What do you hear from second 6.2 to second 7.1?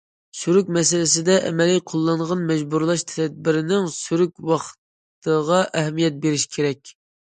بېرىش كېرەك.